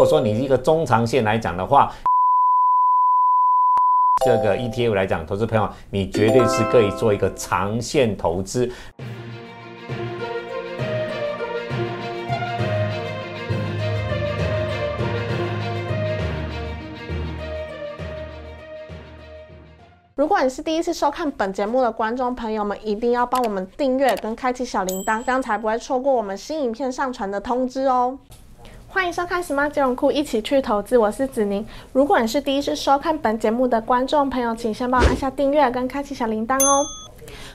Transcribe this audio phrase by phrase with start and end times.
[0.00, 1.92] 如果说你一个中长线来讲的话，
[4.24, 8.72] 这个 ETF 来讲，投资朋友你绝对是可以做一个长线投资。
[20.14, 28.18] 如果你是第一次收看本节目的观众朋友们，一定要帮我们订阅跟开启小铃铛，这样才不会错过我们新影片上传的通知哦。
[28.92, 31.64] 欢迎收看什么金融库，一起去投资，我是子宁。
[31.92, 36.84] 如果你是第一次收看本节目的观众朋友，请先帮我按下订阅跟开启小铃铛哦。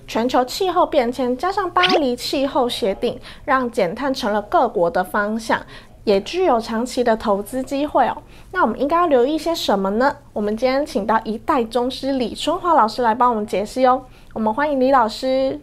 [0.08, 5.62] 全球气候变迁加上巴黎气候协定，让减碳成了各国的方向。
[6.06, 8.16] 也具有长期的投资机会哦。
[8.52, 10.16] 那我们应该要留意些什么呢？
[10.32, 14.02] 我们今天请到一代宗师李春华老师来帮我们解析哦。
[14.32, 15.60] 我们欢迎李老师。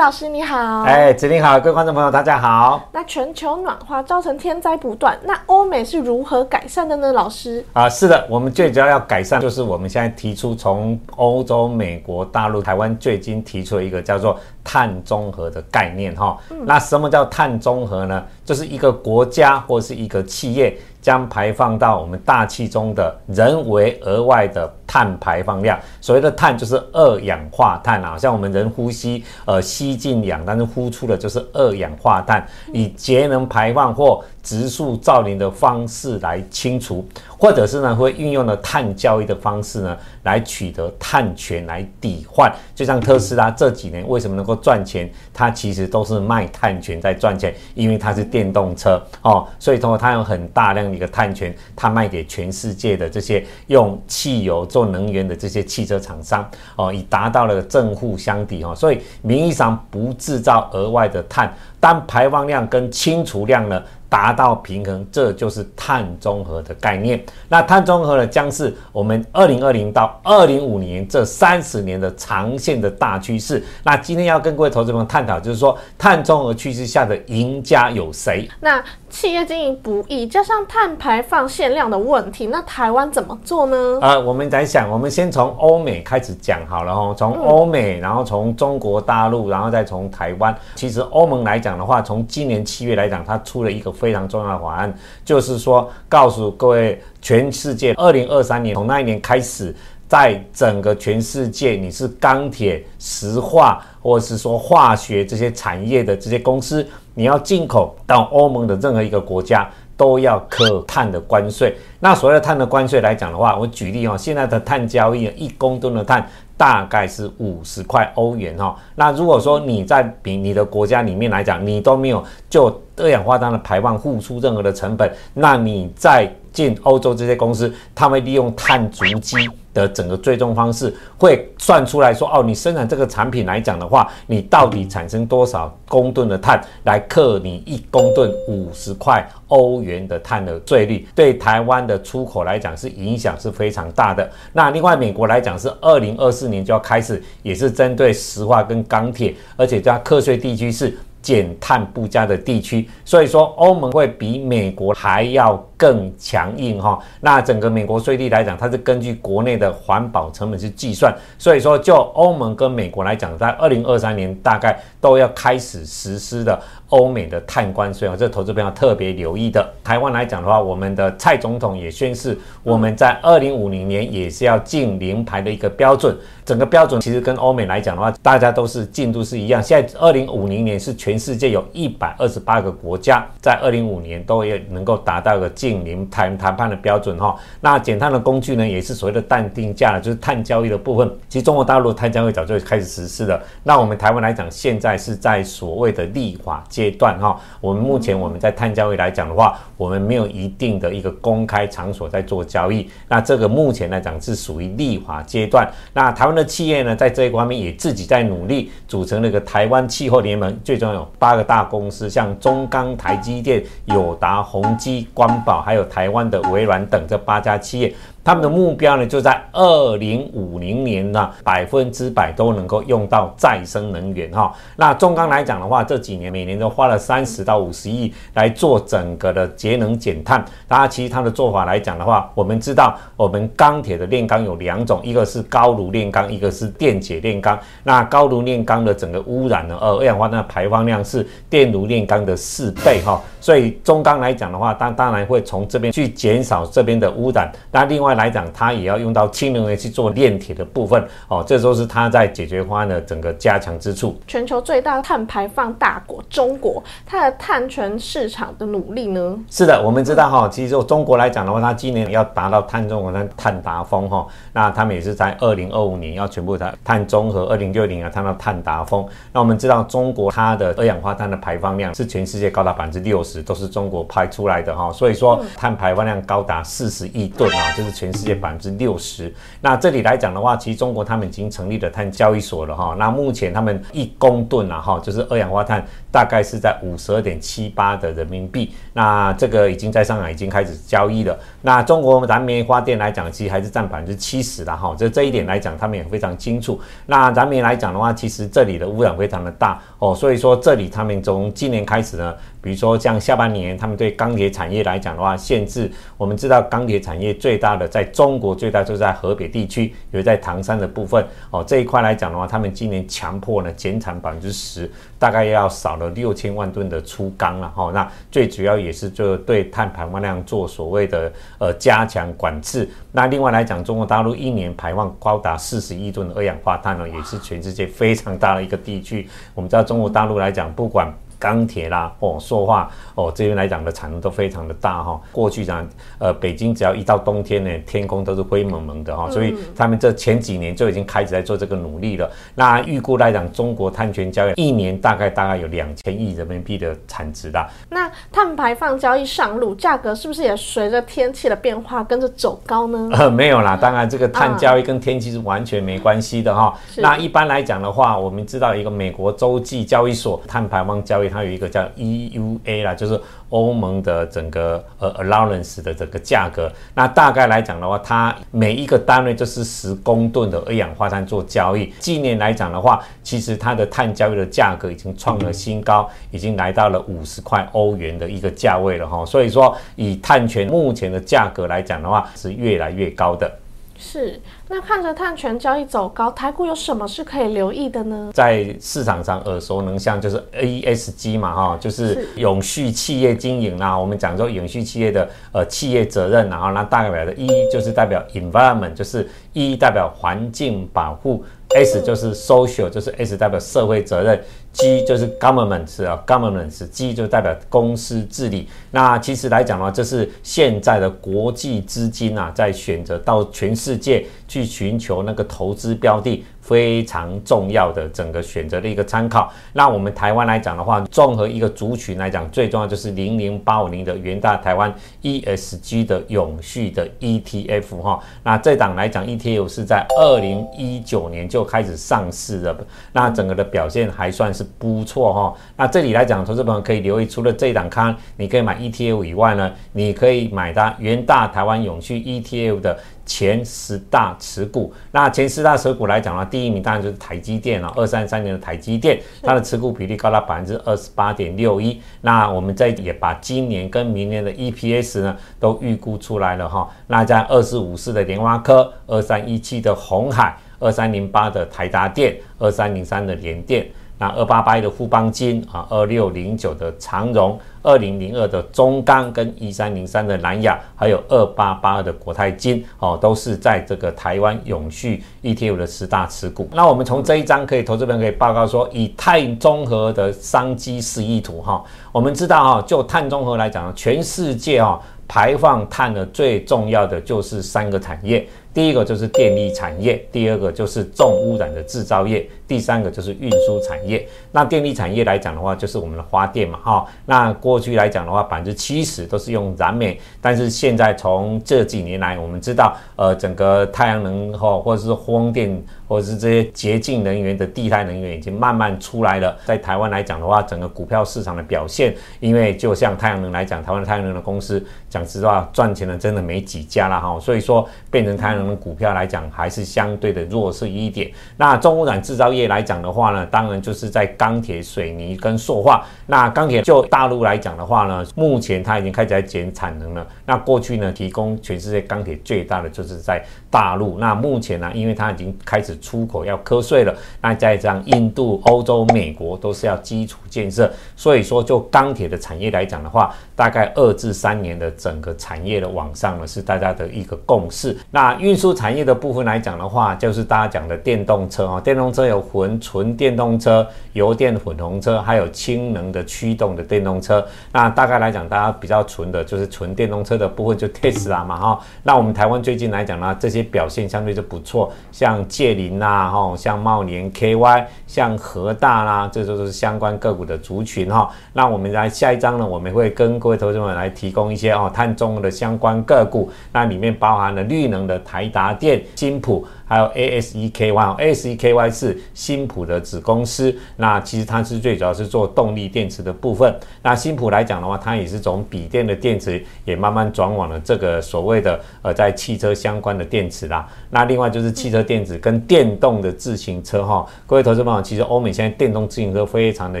[0.02, 2.88] 老师你好，哎，子宁好，各位观众朋友大家好。
[2.90, 7.12] 那全球暖化造成天灾不断，那欧美是如何改善的呢？
[7.12, 16.36] 老师啊，是的，我们最主要要改善，就是我们现在提出从欧洲、美国、大陆、台湾最近提出一个叫做碳中和的概念哈。
[16.64, 18.24] 那什么叫碳中和呢？
[18.44, 20.76] 就是一个国家或是一个企业。
[21.02, 37.04] 将排放到我们大气中的人为额外的碳排放量，所谓的碳就是二氧化碳啊，像我们人呼吸，呃，吸进氧，但是呼出的就是二氧化碳，以节能排放或植树造林的方式来清除，
[37.36, 50.92] 或者是呢会运用了碳交易的方式呢来取得碳权来抵换，就像特斯拉这几年为什么能够赚钱，它其实都是卖碳权在赚钱，因为它是电动车哦，所以通过它有很大量的。
[50.92, 63.82] 一个碳权，它卖给全世界的这些用汽油做能源的这些汽车厂商哦，以达到了正负相抵哈，所以名义上不制造额外的碳，但排放量跟清除量呢？
[64.12, 67.18] 达到平衡，这就是碳中和的概念。
[67.48, 73.64] 那碳中和呢，将是我们二零二零到二零五年这三十年的长线的大趋势。
[73.82, 78.46] 那今天要跟各位投资朋友探讨，就是说碳中和趋势下的赢家有谁？
[78.60, 83.98] 那企业经营不易，加上碳排放限量的问题，那台湾怎么做呢？
[84.02, 90.54] 呃，我们在想，我们先从欧美开始讲好了哦，从欧美，然后从中国大陆，然后再从台湾。
[90.74, 93.90] 其实欧盟来讲的话，从今年七月来讲，它出了一个。
[94.02, 94.92] 非常重要的法案，
[95.24, 99.72] 就是说，告诉各位，全世界，二零二三年从那一年开始，
[100.08, 111.76] 在整个全世界，你是钢铁、石化，或者是说化学这些产业的这些公司，你要进口到欧盟的任何一个国家，都要可碳的关税。
[112.00, 116.28] 那所谓的碳的关税来讲的话，我举例哦，现在的碳交易，一公吨的碳。
[116.54, 122.70] 大概是五十块欧元哈，那如果说你在比你的国家里面来讲，你都没有就
[123.02, 129.36] 二氧化碳的排放付出任何的成本，那你在进欧洲这些公司，他们利用碳足迹。
[129.74, 141.08] 的整个最终方式会算出来说，哦，你生产这个产品来讲的话，你到底产生多少公吨的碳来克你一公吨五十块欧元的碳的税率？
[141.14, 144.30] 对台湾的出口来讲是影响是非常大的。
[144.52, 150.94] 那另外美国来讲是二零二四年就要开始，也是针对石化跟钢铁，而且在课税地区是。
[151.22, 156.98] 减碳不佳的地区，所以说欧盟会比美国还要更强硬哈。
[157.20, 166.60] 那整个美国税率来讲，它是根据国内的环保成本去计算，所以说就欧盟跟美国来讲，在二零二三年大概都要开始实施的。
[166.92, 169.66] 欧美的碳关税啊，这投资朋友特别留意的。
[169.82, 176.14] 台湾来讲的话，我们的蔡总统也宣示，我们在二零五零年也是要进零排的一个标准。
[176.44, 179.62] 整个标准其实跟欧美来讲的话，大家都是进度是一样。
[179.62, 187.36] 现在二零五零年是全全世界有一百二十八个国家在二零五年都也能够达到个近零谈谈判的标准哈。
[187.60, 191.06] 那减碳的工具呢，也是所谓的碳定价，就是碳交易的部分。
[191.28, 193.38] 其实中国大陆碳交易早就开始实施了。
[193.62, 196.90] 那我们台湾来讲，现在是在所谓的立法阶。
[196.92, 202.88] 段哈，我们目前我们在碳交易来讲的话，我们没有一定的一个公开场所在做交易。
[203.08, 205.70] 那这个目前来讲是属于立法阶段。
[205.92, 210.56] 那台湾的企业呢，在这一方面也自己在努力，组成了个台湾气候联盟。
[210.62, 217.94] 最重要八个大公司，像中钢、台积电、友达、宏基、光宝，还有台湾的微软等这八家企业。
[218.24, 224.52] 他们的目标呢，就在二零五零年呢，百分之百都能够用到再生能源哈。
[224.76, 230.44] 那中钢来讲的话，这几年每年都花了三十到五十亿来做整个的节能减碳。
[230.68, 237.58] 大家其实他的做法来讲的话，我们知道我们钢铁的炼钢有两种，一个是高炉炼钢，一个是电解炼钢。
[237.82, 243.20] 那高炉炼钢的整个污染呢，二氧化碳排放量是电炉炼钢的四倍哈。
[243.40, 247.50] 所以中钢来讲的话，当当然会从这边去减少这边的污染。
[247.72, 254.18] 那另外来讲，它也要用到氢能源去做炼铁的部分哦，这都是它在解决方案的整个加强之处。
[254.26, 259.38] 全球最大碳排放大国中国，它的碳权市场的努力呢？
[259.50, 269.06] 是的，我们知道哈，其实就中国来讲的话，它今年要达到碳中和、碳碳达峰哈，那他们也是在二零二五年要全部的碳中和，二零六零啊，碳到碳达峰。
[269.32, 273.42] 那我们知道中国它的二氧化碳的排放量是全世界高达百分之六十。
[273.42, 279.32] 都是中国排出来的哈，所以说碳排放量高达四十亿吨啊，就是全世界百分之六十。
[279.60, 282.96] 那这里来讲的话，其实中国他们已经成立了碳交易所了哈。
[282.98, 288.74] 那目前他们一公吨啊哈，就是二氧化碳大概是在五十二点七八的人民币。
[288.92, 291.38] 那这个已经在上海已经开始交易了。
[291.60, 294.96] 那中国燃煤发电来讲，其实还是占百分之七十的哈。
[294.98, 296.80] 这这一点来讲，他们也非常清楚。
[297.06, 302.34] 那燃煤来讲的话，其实这里的污染非常的大哦，所以说这里他们从今年开始呢。
[302.62, 311.64] 比如说，像下半年，他们对钢铁产业来讲的话，限制我们知道，钢铁产业最大的在中国最大就是在河北地区，有在唐山的部分哦。
[311.66, 314.88] 这一块来讲的话，他们今年强迫呢减产百分之十，
[315.18, 317.90] 大概要少了六千万吨的粗钢了哈。
[317.92, 322.88] 那最主要也是就对碳排放量做所谓的呃加强管制。
[323.10, 329.28] 那另外来讲，中国大陆一年排放高达四十亿吨的二氧化碳呢，也是全世界非常大的一个地区。
[329.54, 335.20] 我们知道中国大陆来讲，不管钢铁啦，哦，塑化哦，这边来讲的产能都非常的大哈。
[335.32, 335.84] 过去讲，
[336.20, 342.30] 呃，北京只要一到冬天呢，天空都是灰蒙蒙的哈，所以他们这前几年就已经开始在做这个努力了。
[342.54, 347.66] 那预估来讲，中国碳权交易一年大概大概有两千亿人民币的产值的。
[347.88, 353.08] 那碳排放交易上路，价格是不是也随着天气的变化跟着走高呢？
[353.12, 356.72] 呃， 没有啦，当然这个碳交易跟天气是完全没关系的哈。
[356.98, 361.31] 那一般来讲的话，我们知道一个美国洲际交易所碳排放交易。
[361.32, 363.18] 它有一个叫 EUA 啦，就是
[363.48, 366.70] 欧盟的整个呃 allowance 的这个价格。
[366.94, 371.92] 那大概来讲的话，它每一个单位就是十公吨的二氧化碳做交易。
[371.98, 379.24] 今年来讲的话，其实它的碳交易的价格已经创了新高，已经来到了五十块欧元的一个价位了哈。
[379.24, 383.50] 所以说，以碳权目前的价格来讲的话，是越来越高的。
[383.98, 388.30] 是，那看着碳权交易走高，台股有什么是可以留意的呢？
[388.34, 393.96] 在市场上耳熟能详就是 ESG 嘛，哈，就是永续企业经营啦。
[393.96, 401.44] 我们讲说永续企业的呃企业责任，然后那代表的 E 就是代表 environment，就是 E 代表环境保护。
[401.74, 404.38] S 就是 social，就是 S 代表社会责任
[404.72, 408.68] ，G 就是 government 啊，government，G 就代表公司治理。
[408.90, 416.44] 那其实来讲的话，这是现在的国际资金啊，在选择到全世界去寻求那个投资标的。
[416.62, 419.52] 非常重要的整个选择的一个参考。
[419.72, 428.20] 那我们台湾来讲的话，综合一个族群来讲，最重要就是零零八五零的元大台湾 ESG 的永续的 ETF 哈。
[428.44, 435.54] 那这档来讲，ETF 是在二零一九年就开始上市了，那整个的表现还算是不错哈。
[435.76, 442.98] 那这里来讲，投资朋友可以留意，除了这一档康，你可以买 ETF 以外呢，你可以买它元大台湾永续 ETF 的。
[443.24, 452.02] 前十大持股，那前十大持股来讲呢，第一名当然就是台积电了，二三三年的台积电，它的持股比例高达百分之二十八点六一。
[452.20, 456.90] 那我们这也把今年跟明年的 EPS 呢都预估出来了哈。
[457.06, 463.86] 那在二四五四的联发科，二三一七的红海，二三零八的台达电，二三零三的联电。
[464.22, 476.68] 那二八八一的富邦金啊，二六零九的长荣，二零零二的中钢，跟一三零三的南亚，还有二八八二的国泰金哦，都是在这个台湾永续 ETF 的十大持股。
[476.72, 488.46] 那我们从这一张可以，投资人可以报告说，以碳中和的商机示意图哈，我们知道哈，就碳中和来讲，全世界哈排放碳的最重要的就是三个产业。
[488.74, 494.26] 第一个就是电力产业，第二个就是重污染的制造业，第三个就是运输产业。
[494.50, 497.06] 那电力产业来讲的话，就是我们的发电嘛，哈。
[497.26, 505.82] 那过去来讲的话，百分之七十都是用燃煤，但是现在从这几年来，我们知道，呃，整个太阳能哈，或者是风电。
[506.12, 509.56] 或者是这些洁净能源的地态能源已经慢慢出来了。
[509.64, 521.30] 在台湾来讲的话，整个股票市场的表现，因为就像太阳能来讲，台湾太阳能的公司讲实话赚钱的真的没几家了哈，所以说变成太阳能能的股票来讲，还是相对的弱势一点。
[521.56, 526.04] 那重污染制造业来讲的话呢，当然就是在钢铁、水泥跟塑化。
[526.26, 530.26] 那钢铁就大陆来讲的话呢，目前它已经开始在减产能了。
[530.46, 534.18] 那过去呢，提供全世界钢铁最大的就是在大陆。
[534.18, 547.96] 那目前呢，因为它已经开始出口要瞌睡了，那再加上，印度、欧洲、美国都是要基础建设，所以说就钢铁的产业来讲的话，大概二至三年的整个产业的往上呢是大家的一个共识。
[548.10, 557.42] 那运输产业的部分来讲的话，就是大家讲的电动车啊，电动车有混纯电动车、油电混动车，还有氢能的驱动的电动车。
[557.72, 561.80] 那大概来讲，大家比较纯的就是纯电动车的部分，就 Tesla 嘛哈。
[562.02, 565.98] 那我们台湾最近来讲呢，这些表现相对就不错，像借林。
[565.98, 571.30] 那哈，像茂联 KY，像和大啦，这都是相关个股的族群哈。
[571.54, 579.64] 那我们来下一章呢，我们会跟各位投资者来提供一些哦碳中的相关个股，那里面包含了绿能的台雷达电、金普。
[579.92, 583.76] 还有 ASEKY，ASEKY 是新普的子公司。
[583.96, 586.74] 那其实它是最主要是做动力电池的部分。
[587.02, 593.86] 那新普来讲的话，它也是从笔电的电池，也慢慢转往了这个所谓的呃在汽车相关的电池啦。
[594.08, 597.26] 那另外就是汽车电子跟电动的自行车哈。
[597.46, 600.00] 各位投资朋友，其实欧美现在电动自行车非常的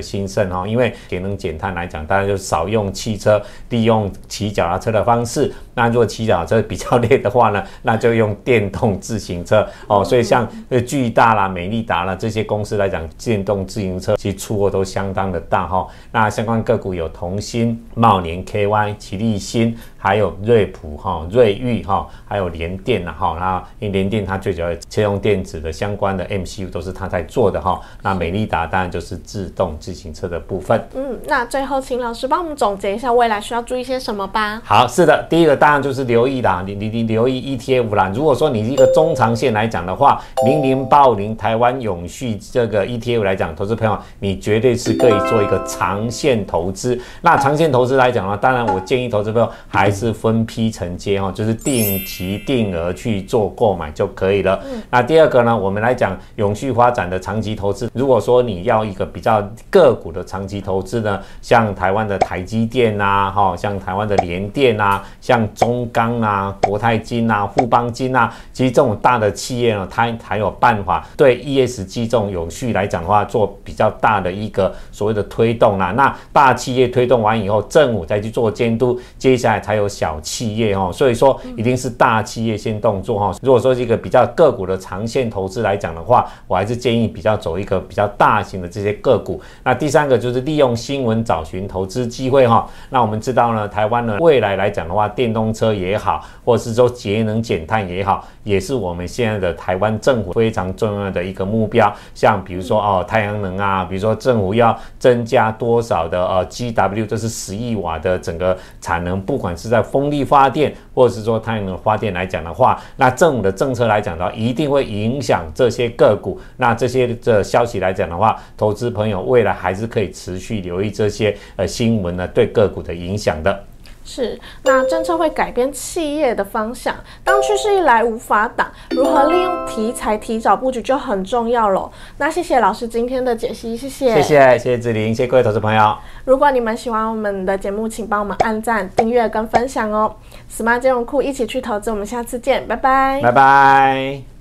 [0.00, 5.52] 兴盛哈，因为节能减碳来讲，大家就少用汽车，利用骑脚踏车的方式。
[5.74, 9.68] 那如果骑脚踏车比较 累的话呢，那就用电动自行车。
[9.86, 15.86] 哦，所以像呃巨大啦、美利达啦这些公司来讲，电动自行车其实出货都相当的大哈。
[16.10, 19.76] 那相关个股有同心、茂联 KY、奇力新。
[20.04, 27.80] 还有瑞普哈、瑞昱哈，还有联电呐哈，那因为联电它最主要车用电子的相关的 MCU 都是它在做的哈。
[28.02, 30.84] 那美利达当然就是自动自行车的部分。
[30.96, 34.60] 嗯，那最后请老师帮我们总结一下未来需要注意些什么吧。
[34.64, 38.10] 好，是的，第一个当然就是留意啦，你你你留意 ETF 啦。
[38.12, 47.00] 如果说你一个中长线来来讲的话，零零八五零台湾永续这个 ETF 来讲，投资朋友你绝对是可以做一个长线投资。
[47.20, 54.60] 那长线投资来讲呢，当然我建议投资朋友还是分批承接哈，就是定期定额去做购买就可以了。
[54.90, 57.88] 那第二个呢，我们来讲永续发展的长期投资。
[57.94, 59.40] 如果说你要一个比较
[59.70, 75.92] 个股的长期投资呢，像台湾的台积电呐，哈，像台湾的联电啊，像中钢啊、国泰金啊、富邦金啊，其实这种大的企业呢，它才有办法对 ESG 这种永续来讲的话，做比较大的一个所谓的推动啦。
[75.92, 79.88] 那大企业推动完以后，政府再去做监督，接下来才有。
[79.92, 83.30] 小企业哦，所以说一定是大企业先动作哈。
[83.42, 89.38] 如果说一个比较个股的长线投资来讲的话，我还是建议比较走一个比较大型的这些个股。
[89.62, 92.66] 那第三个就是利用新闻找寻投资机会哈。
[92.88, 101.92] 那我们知道呢，台湾呢未来来讲的话，电动车也好，或者是说节能减碳也好，也是我们现在的台湾政府非常重要的一个目标。
[102.14, 116.40] 像比如说哦，太阳能啊，比如说政府要增加多少的呃 GW，这是十亿瓦的整个产能，不管是在风力发电，或者是说太阳能发电来讲的话，那政府的政策来讲的话，一定会影响这些个股。
[116.56, 123.64] 那这些的消息来讲的话，投资朋友未来还是可以持续留意这些呃新闻呢，对个股的影响的。
[124.04, 126.94] 是，那政策会改变企业的方向。
[127.22, 131.90] 当趋势一来无法挡，如何利用题材提早布局就很重要了。
[132.18, 135.96] 那谢谢老师今天的解析，谢谢，谢谢，谢谢志玲，谢谢各位投资朋友。
[136.24, 140.14] 如果你们喜欢我们的节目，请帮我们按赞、订阅跟分享哦。
[140.50, 144.31] Smart 金融库一起去投资，我们下次见，拜拜，拜拜。